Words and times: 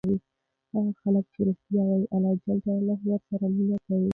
هغه 0.73 0.91
خلک 1.01 1.25
چې 1.33 1.39
ریښتیا 1.47 1.81
وایي 1.87 2.05
الله 2.75 2.97
ورسره 3.09 3.45
مینه 3.55 3.77
کوي. 3.85 4.09